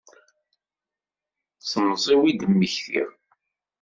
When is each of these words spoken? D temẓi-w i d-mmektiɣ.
D 1.59 1.63
temẓi-w 1.69 2.23
i 2.29 2.33
d-mmektiɣ. 2.39 3.09